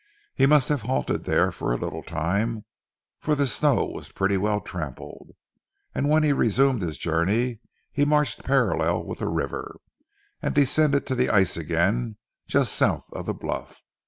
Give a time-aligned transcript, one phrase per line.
[0.33, 2.65] He must have halted there for a little time,
[3.19, 5.29] for the snow was pretty well trampled,
[5.93, 7.59] and when he resumed his journey,
[7.91, 9.75] he marched parallel with the river,
[10.41, 12.17] and descended to the ice again
[12.47, 13.83] just south of the bluff.